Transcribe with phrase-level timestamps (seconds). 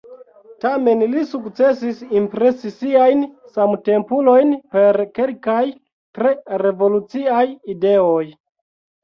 [0.63, 3.21] Tamen li sukcesis impresi siajn
[3.57, 5.59] samtempulojn per kelkaj
[6.19, 6.33] tre
[6.65, 7.45] revoluciaj
[7.77, 8.27] ideoj.